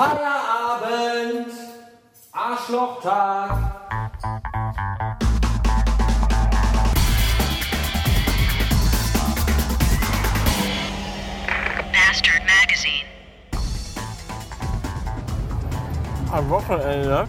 Feierabend! 0.00 1.52
Arschlochtag! 2.32 3.50
Bastard 11.92 12.42
Magazine. 12.48 13.08
Am 16.32 16.48
Wochenende 16.48 17.28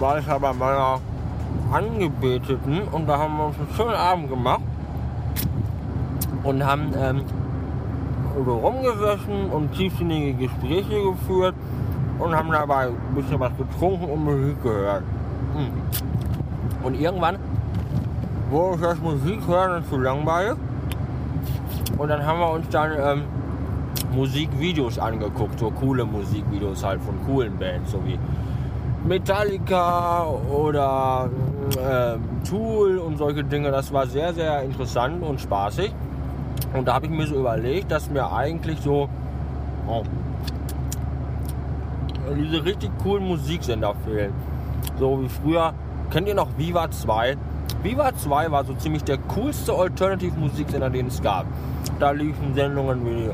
war 0.00 0.18
ich 0.18 0.26
ja 0.26 0.38
bei 0.38 0.52
meiner 0.52 1.00
Angebeteten 1.70 2.88
und 2.88 3.06
da 3.06 3.16
haben 3.16 3.36
wir 3.36 3.46
uns 3.46 3.58
einen 3.60 3.74
schönen 3.76 3.94
Abend 3.94 4.28
gemacht 4.28 4.62
und 6.42 6.66
haben 6.66 6.92
ähm, 6.98 7.24
so 8.44 8.56
rumgesessen 8.56 9.50
und 9.52 9.72
tiefsinnige 9.72 10.34
Gespräche 10.34 11.00
geführt 11.00 11.54
und 12.18 12.34
haben 12.34 12.50
dabei 12.50 12.88
ein 12.88 13.14
bisschen 13.14 13.38
was 13.40 13.52
getrunken 13.56 14.04
und 14.04 14.24
Musik 14.24 14.62
gehört. 14.62 15.02
Hm. 15.54 15.70
Und 16.82 17.00
irgendwann 17.00 17.38
wurde 18.50 18.72
uns 18.72 18.80
das 18.82 18.98
Musik 18.98 19.46
hören 19.46 19.84
zu 19.88 19.98
langweilig 19.98 20.56
und 21.98 22.08
dann 22.08 22.24
haben 22.24 22.38
wir 22.38 22.50
uns 22.50 22.68
dann 22.70 22.92
ähm, 22.98 23.22
Musikvideos 24.12 24.98
angeguckt, 24.98 25.58
so 25.58 25.70
coole 25.70 26.04
Musikvideos 26.04 26.84
halt 26.84 27.00
von 27.02 27.14
coolen 27.26 27.56
Bands, 27.58 27.90
so 27.90 28.00
wie 28.04 28.18
Metallica 29.06 30.26
oder 30.26 31.28
äh, 31.76 32.46
Tool 32.48 32.98
und 32.98 33.18
solche 33.18 33.44
Dinge. 33.44 33.70
Das 33.70 33.92
war 33.92 34.06
sehr, 34.06 34.32
sehr 34.32 34.62
interessant 34.62 35.22
und 35.22 35.40
spaßig. 35.40 35.92
Und 36.74 36.86
da 36.86 36.94
habe 36.94 37.06
ich 37.06 37.12
mir 37.12 37.26
so 37.26 37.36
überlegt, 37.36 37.90
dass 37.90 38.10
mir 38.10 38.30
eigentlich 38.30 38.80
so 38.80 39.08
oh, 39.86 40.02
diese 42.34 42.64
richtig 42.64 42.90
coolen 43.02 43.26
Musiksender 43.26 43.94
fehlen. 44.04 44.32
So 44.98 45.20
wie 45.22 45.28
früher, 45.28 45.74
kennt 46.10 46.28
ihr 46.28 46.34
noch 46.34 46.48
Viva 46.56 46.90
2? 46.90 47.36
Viva 47.82 48.14
2 48.14 48.50
war 48.50 48.64
so 48.64 48.74
ziemlich 48.74 49.04
der 49.04 49.18
coolste 49.18 49.72
Alternative-Musiksender, 49.72 50.90
den 50.90 51.06
es 51.06 51.22
gab. 51.22 51.46
Da 51.98 52.10
liefen 52.10 52.54
Sendungen 52.54 53.04
wie 53.06 53.30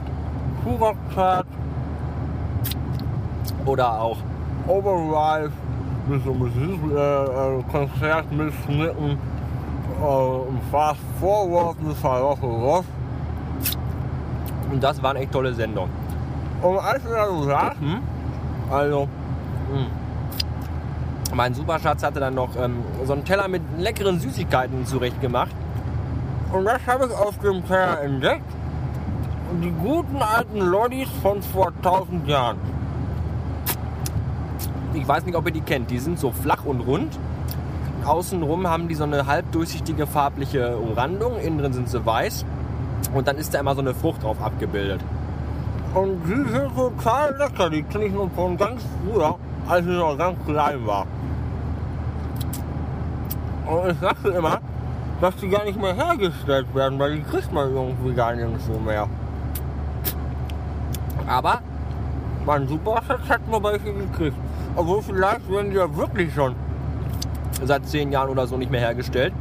Hurok 0.64 0.96
Chart 1.14 1.46
oder 3.64 4.00
auch 4.00 4.18
Overdrive 4.66 5.52
mit 6.06 6.24
so 6.24 6.34
Musikkonzert 6.34 8.30
mitschnitten 8.32 9.18
äh, 10.00 10.38
Fast 10.70 11.00
Forward 11.20 11.82
mit 11.82 11.96
Ross. 12.04 12.84
Und 14.70 14.82
das 14.82 15.02
waren 15.02 15.16
echt 15.16 15.32
tolle 15.32 15.54
Sendungen. 15.54 15.90
Und 16.62 16.78
als 16.78 17.04
wir 17.04 17.12
da 17.12 17.26
so 17.28 17.42
saßen, 17.44 18.00
also 18.70 19.08
mh, 19.72 19.86
mein 21.34 21.54
Superschatz 21.54 22.02
hatte 22.02 22.20
dann 22.20 22.34
noch 22.34 22.50
ähm, 22.56 22.76
so 23.04 23.12
einen 23.12 23.24
Teller 23.24 23.48
mit 23.48 23.62
leckeren 23.78 24.20
Süßigkeiten 24.20 24.86
zurechtgemacht. 24.86 25.50
Und 26.52 26.64
das 26.64 26.80
habe 26.86 27.06
ich 27.06 27.12
auf 27.12 27.38
dem 27.38 27.66
Teller 27.66 28.00
entdeckt. 28.02 28.44
Die 29.60 29.70
guten 29.70 30.16
alten 30.22 30.60
Lollis 30.60 31.08
von 31.22 31.42
vor 31.42 31.72
1000 31.82 32.28
Jahren. 32.28 32.58
Ich 34.94 35.06
weiß 35.06 35.26
nicht, 35.26 35.34
ob 35.34 35.46
ihr 35.46 35.52
die 35.52 35.60
kennt. 35.60 35.90
Die 35.90 35.98
sind 35.98 36.18
so 36.18 36.30
flach 36.30 36.64
und 36.64 36.80
rund. 36.80 37.18
Außenrum 38.04 38.68
haben 38.68 38.86
die 38.86 38.94
so 38.94 39.04
eine 39.04 39.26
halbdurchsichtige 39.26 40.06
farbliche 40.06 40.76
Umrandung. 40.76 41.38
Innen 41.40 41.58
drin 41.58 41.72
sind 41.72 41.88
sie 41.88 42.04
weiß. 42.04 42.44
Und 43.12 43.26
dann 43.26 43.36
ist 43.36 43.54
da 43.54 43.60
immer 43.60 43.74
so 43.74 43.80
eine 43.80 43.94
Frucht 43.94 44.22
drauf 44.22 44.40
abgebildet. 44.40 45.00
Und 45.94 46.24
die 46.24 46.50
sind 46.50 46.74
total 46.74 47.36
lecker. 47.36 47.70
Die 47.70 47.82
kenne 47.84 48.06
ich 48.06 48.12
nur 48.12 48.28
von 48.30 48.56
ganz 48.56 48.82
früher, 49.04 49.36
als 49.68 49.86
ich 49.86 49.92
noch 49.92 50.18
ganz 50.18 50.36
klein 50.44 50.84
war. 50.86 51.06
Und 53.66 53.90
ich 53.92 54.00
dachte 54.00 54.28
immer, 54.28 54.58
dass 55.20 55.36
die 55.36 55.48
gar 55.48 55.64
nicht 55.64 55.80
mehr 55.80 55.94
hergestellt 55.94 56.66
werden, 56.74 56.98
weil 56.98 57.16
die 57.16 57.22
kriegt 57.22 57.52
man 57.52 57.72
irgendwie 57.72 58.12
gar 58.12 58.34
nirgendwo 58.34 58.78
mehr. 58.78 59.08
Aber 61.26 61.60
mein 62.44 62.68
Superschatz 62.68 63.28
hat 63.28 63.48
nur 63.48 63.62
welche 63.62 63.92
gekriegt. 63.92 64.36
Obwohl 64.76 65.00
vielleicht 65.00 65.48
werden 65.48 65.70
die 65.70 65.76
ja 65.76 65.96
wirklich 65.96 66.34
schon 66.34 66.54
seit 67.62 67.86
zehn 67.86 68.10
Jahren 68.10 68.28
oder 68.30 68.46
so 68.46 68.56
nicht 68.56 68.70
mehr 68.70 68.80
hergestellt. 68.80 69.32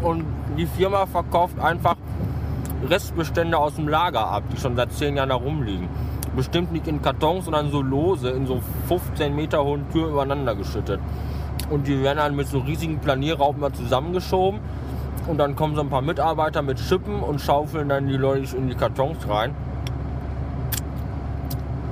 Und 0.00 0.24
die 0.56 0.66
Firma 0.66 1.06
verkauft 1.06 1.58
einfach 1.58 1.96
Restbestände 2.88 3.56
aus 3.56 3.74
dem 3.76 3.88
Lager 3.88 4.26
ab, 4.26 4.42
die 4.52 4.56
schon 4.58 4.76
seit 4.76 4.92
zehn 4.92 5.16
Jahren 5.16 5.30
da 5.30 5.36
rumliegen. 5.36 5.88
Bestimmt 6.36 6.72
nicht 6.72 6.86
in 6.86 7.00
Kartons, 7.00 7.44
sondern 7.44 7.70
so 7.70 7.80
lose 7.80 8.28
in 8.30 8.46
so 8.46 8.60
15 8.88 9.34
Meter 9.34 9.64
hohen 9.64 9.88
Türen 9.90 10.10
übereinander 10.10 10.54
geschüttet. 10.54 11.00
Und 11.70 11.86
die 11.86 12.02
werden 12.02 12.18
dann 12.18 12.36
mit 12.36 12.48
so 12.48 12.58
riesigen 12.58 12.98
Planierraupen 12.98 13.60
mal 13.60 13.72
zusammengeschoben. 13.72 14.60
Und 15.26 15.38
dann 15.38 15.56
kommen 15.56 15.74
so 15.74 15.80
ein 15.80 15.88
paar 15.88 16.02
Mitarbeiter 16.02 16.60
mit 16.60 16.78
Schippen 16.78 17.20
und 17.20 17.40
schaufeln 17.40 17.88
dann 17.88 18.06
die 18.08 18.16
Leute 18.16 18.56
in 18.56 18.68
die 18.68 18.74
Kartons 18.74 19.26
rein. 19.28 19.54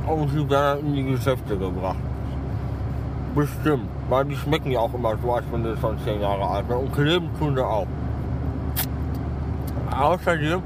Und 0.06 0.28
sie 0.30 0.50
werden 0.50 0.50
dann 0.50 0.86
in 0.86 0.92
die 0.94 1.04
Geschäfte 1.04 1.56
gebracht. 1.56 1.96
Bestimmt. 3.34 3.88
Weil 4.10 4.26
die 4.26 4.36
schmecken 4.36 4.70
ja 4.72 4.80
auch 4.80 4.92
immer 4.92 5.16
so, 5.16 5.32
als 5.32 5.44
wenn 5.50 5.64
sie 5.64 5.74
schon 5.80 5.98
10 6.00 6.20
Jahre 6.20 6.46
alt 6.46 6.66
sind. 6.68 6.76
Und 6.76 6.92
kleben 6.92 7.30
tun 7.38 7.54
sie 7.54 7.64
auch. 7.64 7.86
Außerdem 9.98 10.62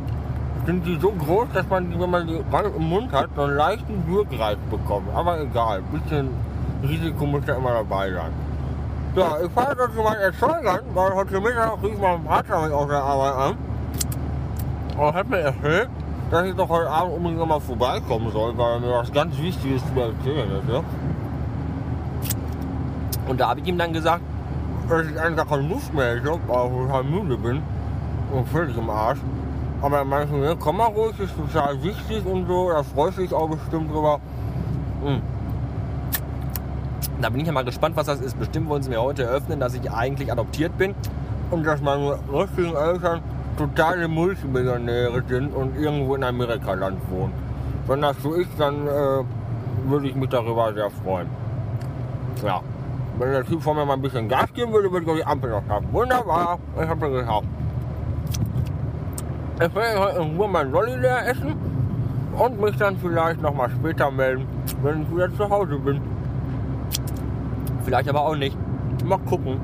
sind 0.67 0.85
die 0.85 0.99
so 1.01 1.13
groß, 1.13 1.47
dass 1.55 1.69
man, 1.69 1.99
wenn 1.99 2.11
man 2.11 2.27
die 2.27 2.43
rein 2.53 2.65
im 2.77 2.89
Mund 2.89 3.13
hat, 3.13 3.29
so 3.37 3.43
einen 3.43 3.57
leichten 3.57 4.07
Würgreiz 4.09 4.59
bekommt. 4.69 5.09
Aber 5.15 5.41
egal, 5.41 5.79
ein 5.79 6.01
bisschen 6.01 6.29
Risiko 6.83 7.25
muss 7.25 7.47
ja 7.47 7.55
immer 7.55 7.73
dabei 7.73 8.11
sein. 8.11 8.33
Ja, 9.15 9.37
ich 9.43 9.51
fahre 9.53 9.77
zu 9.95 10.03
meinen 10.03 10.21
Erzeugern, 10.21 10.81
weil 10.93 11.15
heute 11.15 11.41
Mittag 11.41 11.83
rief 11.83 11.99
mein 11.99 12.25
Vater 12.25 12.63
mich 12.63 12.73
auf 12.73 12.89
der 12.89 13.03
Arbeit 13.03 13.35
an. 13.35 13.57
Und 14.99 15.15
hat 15.15 15.31
mir 15.31 15.39
erzählt, 15.39 15.89
dass 16.31 16.47
ich 16.47 16.55
doch 16.55 16.69
heute 16.69 16.91
Abend 16.91 17.15
unbedingt 17.15 17.47
mal 17.47 17.61
vorbeikommen 17.61 18.33
soll, 18.33 18.59
weil 18.59 18.73
er 18.75 18.81
mir 18.81 18.93
was 18.93 19.13
ganz 19.13 19.39
Wichtiges 19.39 19.83
zu 19.83 20.01
erzählen 20.01 20.51
hätte. 20.51 20.83
Und 23.29 23.41
da 23.41 23.51
habe 23.51 23.61
ich 23.61 23.67
ihm 23.67 23.79
dann 23.79 23.93
gesagt, 23.93 24.23
dass 24.89 25.07
ich 25.07 25.15
gar 25.15 25.47
keine 25.47 25.69
Lust 25.69 25.95
mehr 25.95 26.17
hätte, 26.17 26.27
weil 26.27 26.37
ich 26.39 26.43
total 26.49 27.05
müde 27.05 27.37
bin 27.37 27.63
und 28.33 28.49
völlig 28.49 28.77
im 28.77 28.91
Arsch. 28.91 29.19
Aber 29.83 29.99
er 29.99 30.05
meinte, 30.05 30.37
ja, 30.37 30.55
komm 30.59 30.79
mal 30.79 30.87
ruhig, 30.87 31.19
ist 31.21 31.37
total 31.37 31.83
wichtig 31.83 32.25
und 32.25 32.47
so, 32.47 32.71
da 32.71 32.83
freust 32.83 33.19
du 33.19 33.23
dich 33.23 33.33
auch 33.33 33.49
bestimmt 33.49 33.91
drüber. 33.91 34.21
Hm. 35.05 35.21
Da 37.21 37.31
bin 37.31 37.41
ich 37.41 37.47
ja 37.47 37.53
mal 37.53 37.65
gespannt, 37.65 37.97
was 37.97 38.07
das 38.07 38.21
ist. 38.21 38.39
Bestimmt 38.39 38.69
wollen 38.69 38.83
sie 38.83 38.91
mir 38.91 39.01
heute 39.01 39.25
eröffnen, 39.25 39.61
dass 39.61 39.75
ich 39.75 39.91
eigentlich 39.91 40.31
adoptiert 40.31 40.77
bin 40.77 40.95
und 41.51 41.65
dass 41.65 41.81
meine 41.81 42.19
richtigen 42.33 42.75
Eltern 42.75 43.21
totale 43.57 44.09
Multimillionäre 44.09 45.23
sind 45.27 45.55
und 45.55 45.77
irgendwo 45.77 46.15
in 46.15 46.25
Amerika 46.25 46.75
Land 46.75 46.99
wohnen. 47.11 47.33
Wenn 47.87 48.03
das 48.03 48.17
so 48.23 48.35
ist, 48.35 48.51
dann 48.59 48.87
äh, 48.87 49.25
würde 49.87 50.09
ich 50.09 50.15
mich 50.15 50.29
darüber 50.29 50.73
sehr 50.75 50.91
freuen. 50.91 51.29
Ja. 52.45 52.61
Wenn 53.19 53.31
der 53.33 53.45
Typ 53.45 53.63
vor 53.63 53.75
mir 53.75 53.87
mal 53.87 53.95
ein 53.95 54.03
bisschen 54.03 54.29
Gas 54.29 54.53
geben 54.53 54.73
würde, 54.73 54.93
würde 54.93 55.11
ich 55.11 55.19
die 55.19 55.27
Ampel 55.27 55.51
noch 55.51 55.63
haben. 55.69 55.87
Wunderbar, 55.93 56.59
ich 56.75 56.89
habe 56.89 57.01
das 57.01 57.21
geschafft. 57.21 57.47
Ich 59.59 59.75
werde 59.75 59.99
heute 59.99 60.19
in 60.19 60.37
Ruhe 60.37 60.49
mein 60.49 60.71
Lolli 60.71 60.97
leer 60.97 61.29
essen 61.29 61.55
und 62.39 62.61
mich 62.61 62.77
dann 62.77 62.95
vielleicht 62.99 63.41
noch 63.41 63.55
mal 63.55 63.71
später 63.71 64.11
melden, 64.11 64.47
wenn 64.83 65.03
ich 65.03 65.11
wieder 65.11 65.35
zu 65.35 65.49
Hause 65.49 65.79
bin. 65.79 65.99
Vielleicht 67.83 68.07
aber 68.11 68.21
auch 68.21 68.37
nicht. 68.37 68.55
Mal 69.03 69.19
gucken. 69.21 69.59